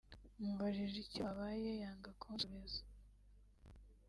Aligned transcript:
mubajije 0.43 0.97
icyo 1.03 1.19
babaye 1.27 1.71
yanga 1.81 2.11
kunsubiza 2.21 2.81